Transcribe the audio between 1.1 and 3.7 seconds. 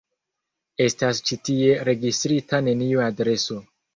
ĉi tie registrita neniu adreso.